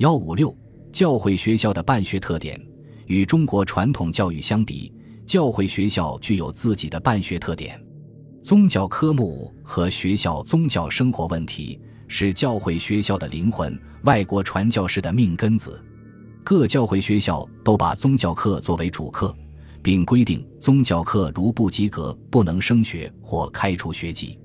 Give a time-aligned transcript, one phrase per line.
[0.00, 0.56] 幺五六
[0.90, 2.58] 教会学校的办学特点
[3.04, 4.90] 与中国传统教育相比，
[5.26, 7.78] 教会学校具有自己的办学特点。
[8.42, 11.78] 宗教科目和学校宗教生活问题
[12.08, 15.78] 是教会学校的灵魂，外国传教士的命根子。
[16.42, 19.36] 各教会学校都把宗教课作为主课，
[19.82, 24.38] 并规定宗教课如不及格，不能升学或开除学籍。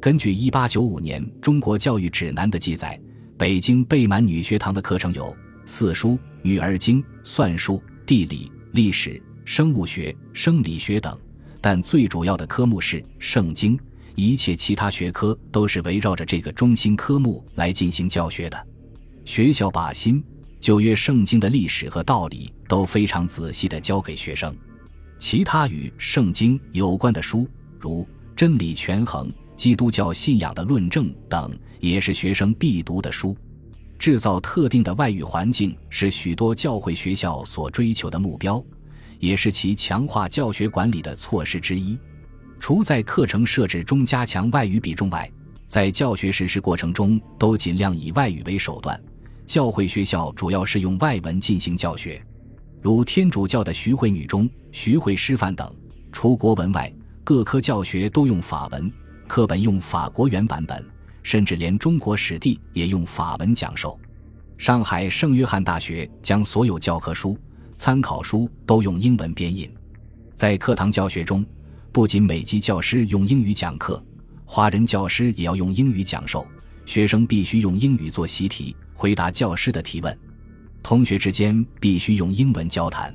[0.00, 2.96] 根据一八九五年《中国教育指南》的记载。
[3.42, 5.36] 北京贝满女学堂的课程有
[5.66, 11.18] 四书、女儿经、算术、地理、历史、生物学、生理学等，
[11.60, 13.76] 但最主要的科目是圣经。
[14.14, 18.66] 一切其他学科都是围绕着这个中心科目来进行教学的。
[19.24, 20.22] 学校把新
[20.60, 24.56] 旧约圣经的历史和道理都非常仔细地教给学生。
[25.18, 27.48] 其他与圣经有关的书，
[27.80, 29.28] 如真理权衡。
[29.62, 33.36] 基督教信仰的论证等也是学生必读的书。
[33.96, 38.60] 制造特定的外语环境是许多教会学校所追求的目标，
[39.20, 41.96] 也是其强化教学管理的措施之一。
[42.58, 45.30] 除在课程设置中加强外语比重外，
[45.68, 49.00] 在教学实施过程中都尽量以外语为手段。
[49.46, 52.20] 教会学校主要是用外文进行教学，
[52.80, 55.72] 如天主教的徐汇女中、徐汇师范等。
[56.10, 56.92] 除国文外，
[57.22, 58.92] 各科教学都用法文。
[59.34, 60.84] 课本用法国原版本，
[61.22, 63.98] 甚至连中国史地也用法文讲授。
[64.58, 67.34] 上海圣约翰大学将所有教科书、
[67.74, 69.74] 参考书都用英文编印。
[70.34, 71.42] 在课堂教学中，
[71.92, 74.04] 不仅美籍教师用英语讲课，
[74.44, 76.46] 华人教师也要用英语讲授。
[76.84, 80.18] 学生必须用英语做习题，回答教师的提问。
[80.82, 83.14] 同学之间必须用英文交谈。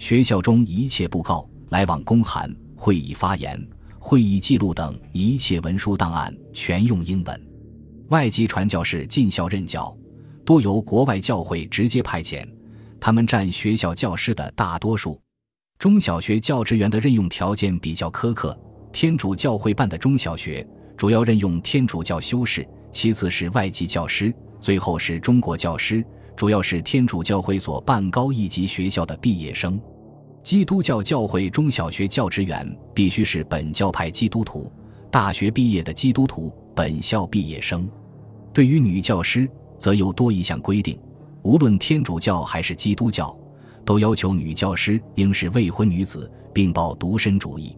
[0.00, 3.64] 学校中一切布告、来往公函、会议发言。
[4.06, 7.46] 会议记录等一切文书档案全用英文。
[8.08, 9.96] 外籍传教士进校任教，
[10.44, 12.46] 多由国外教会直接派遣，
[13.00, 15.18] 他们占学校教师的大多数。
[15.78, 18.54] 中小学教职员的任用条件比较苛刻。
[18.92, 20.64] 天主教会办的中小学
[20.98, 24.30] 主要任用天主教修士，其次是外籍教师，
[24.60, 26.04] 最后是中国教师，
[26.36, 29.80] 主要是天主教会所办高一级学校的毕业生。
[30.44, 34.70] 基督教教会中小学教职员必须是本教派基督徒，
[35.10, 37.88] 大学毕业的基督徒本校毕业生。
[38.52, 40.98] 对于女教师，则又多一项规定：
[41.44, 43.34] 无论天主教还是基督教，
[43.86, 47.74] 都要求女教师应是未婚女子，并抱独身主义。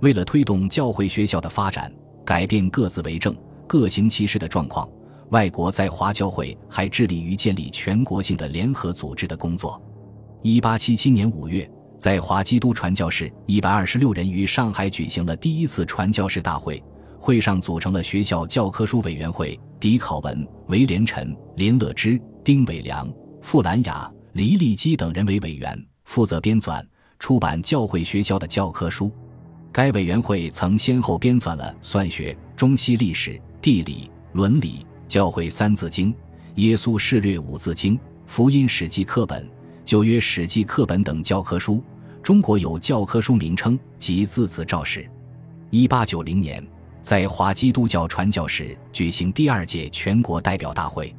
[0.00, 1.92] 为了推动教会学校的发展，
[2.24, 3.36] 改变各自为政、
[3.66, 4.88] 各行其事的状况，
[5.28, 9.78] 外国在华教会还致力于建立全国性的联合组织的工作。
[10.40, 11.70] 一八七七年五月。
[11.98, 16.82] 在华基督传教士一百二十六人于上海举行了第一次传教士大会，
[17.18, 26.80] 会上组成了学校教科书委员会，狄考文、韦连臣、林乐之、丁伟良、傅兰雅、黎立基等人为委员，负责编纂、
[27.18, 29.12] 出版教会学校的教科书。
[29.72, 36.14] 该委员会曾先后编纂了算学、中西历史、地理、伦理、教会三字经、
[36.54, 39.57] 耶稣事略五字经、福音史记课本。
[39.88, 41.82] 旧约史记课本等教科书，
[42.22, 45.10] 中国有教科书名称及字词肇事。
[45.70, 46.62] 一八九零年，
[47.00, 51.16] 在华基督教传教士举行第二届全国代表大会，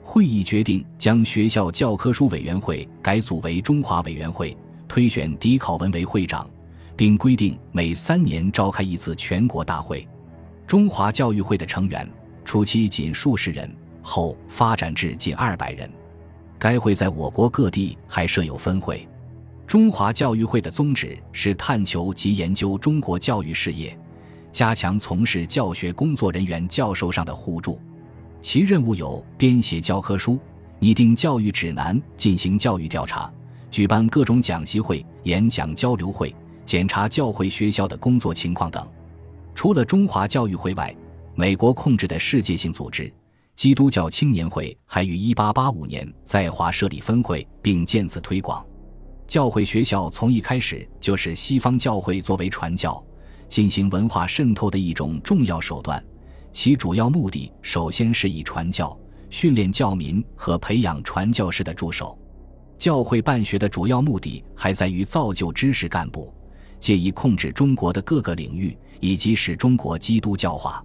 [0.00, 6.48] 会议决定将学校教科书委员会改组为中华委员会，推选狄考文为会长，
[6.94, 10.06] 并规定每三年召开一次全国大会。
[10.68, 12.08] 中华教育会的成员
[12.44, 13.68] 初期仅数十人，
[14.02, 15.90] 后发展至近二百人。
[16.64, 19.06] 该会在我国各地还设有分会。
[19.66, 23.94] 中华教育会的宗旨是探求及研究中国教育事业，
[24.50, 27.78] 加强从事教学工作人员教授上的互助。
[28.40, 30.38] 其任务有编写教科书、
[30.78, 33.30] 拟定教育指南、进行教育调查、
[33.70, 38.88] 举办各种讲习会、演讲交流会、检查教会学校的工作情况等。
[39.54, 40.96] 除了中华教育会外，
[41.34, 43.12] 美国控制的世界性组织。
[43.56, 48.64] 基督教青年会还于1885年在华设立分会，并渐次推广。
[49.26, 53.02] 教会学校从一开始就是西方教会作为传教、
[53.48, 56.04] 进行文化渗透的一种重要手段。
[56.52, 58.96] 其主要目的首先是以传教、
[59.30, 62.18] 训练教民和培养传教士的助手。
[62.76, 66.32] 教会办学的主要目的还在于造就知识干部，
[66.80, 70.84] 借以控制中国的各个领域，以及使中国基督教化。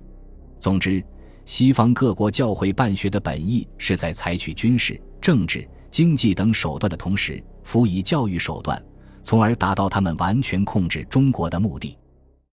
[0.59, 1.03] 总之。
[1.49, 8.79] 西方各国教会办学的本意是在采取军事、政治、经济等手段的同时，辅以教育手段，
[9.23, 11.97] 从而达到他们完全控制中国的目的。